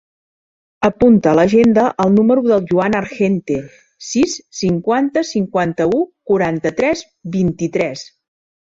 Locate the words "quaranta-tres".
6.33-7.09